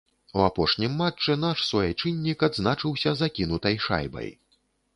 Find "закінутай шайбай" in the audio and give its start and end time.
3.23-4.29